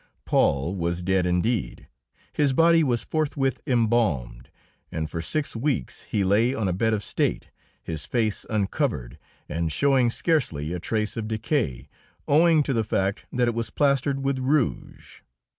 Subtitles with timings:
[0.25, 1.87] Paul was dead, indeed;
[2.33, 4.49] his body was forthwith embalmed,
[4.91, 7.51] and for six weeks he lay on a bed of state,
[7.83, 11.87] his face uncovered and showing scarcely a trace of decay,
[12.27, 15.21] owing to the fact that it was plastered with rouge.